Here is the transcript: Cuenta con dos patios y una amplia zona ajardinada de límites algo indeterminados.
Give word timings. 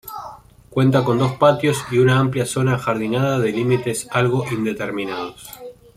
Cuenta 0.71 1.03
con 1.03 1.19
dos 1.19 1.33
patios 1.33 1.77
y 1.91 1.99
una 1.99 2.17
amplia 2.17 2.47
zona 2.47 2.73
ajardinada 2.73 3.37
de 3.37 3.51
límites 3.51 4.07
algo 4.09 4.43
indeterminados. 4.51 5.47